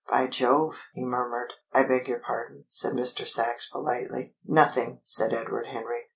[0.09, 1.53] "By Jove!" he murmured.
[1.73, 3.23] "I beg your pardon," said Mr.
[3.27, 4.33] Sachs politely.
[4.43, 6.09] "Nothing!" said Edward Henry.